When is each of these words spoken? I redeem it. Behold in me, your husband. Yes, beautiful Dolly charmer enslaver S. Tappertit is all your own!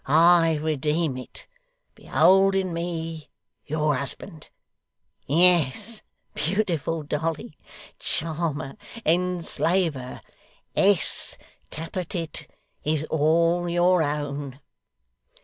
I 0.07 0.55
redeem 0.59 1.15
it. 1.15 1.45
Behold 1.93 2.55
in 2.55 2.73
me, 2.73 3.29
your 3.67 3.93
husband. 3.95 4.49
Yes, 5.27 6.01
beautiful 6.33 7.03
Dolly 7.03 7.55
charmer 7.99 8.77
enslaver 9.05 10.21
S. 10.75 11.37
Tappertit 11.69 12.47
is 12.83 13.03
all 13.11 13.69
your 13.69 14.01
own! 14.01 14.59